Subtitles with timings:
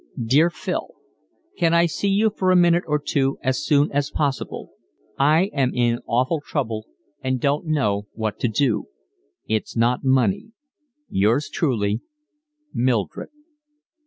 [0.19, 0.95] Dear Phil,
[1.59, 4.71] Can I see you for a minute or two as soon as possible.
[5.19, 6.87] I am in awful trouble
[7.23, 8.85] and don't know what to do.
[9.47, 10.53] It's not money.
[11.07, 12.01] Yours truly,
[12.73, 13.29] Mildred.